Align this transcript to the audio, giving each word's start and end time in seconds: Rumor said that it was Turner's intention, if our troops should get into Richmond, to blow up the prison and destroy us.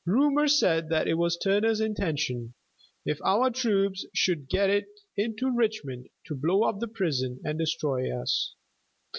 Rumor 0.03 0.47
said 0.47 0.89
that 0.89 1.07
it 1.07 1.13
was 1.13 1.37
Turner's 1.37 1.79
intention, 1.79 2.55
if 3.05 3.21
our 3.21 3.51
troops 3.51 4.03
should 4.15 4.49
get 4.49 4.83
into 5.15 5.55
Richmond, 5.55 6.09
to 6.25 6.33
blow 6.33 6.63
up 6.63 6.79
the 6.79 6.87
prison 6.87 7.39
and 7.45 7.59
destroy 7.59 8.09
us. 8.11 8.55